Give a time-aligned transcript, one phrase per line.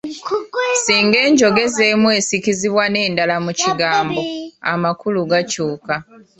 [0.83, 4.21] Singa enjogeza emu esikizibwa n’endala mu kigambo,
[4.71, 5.95] amakulu gakyuka.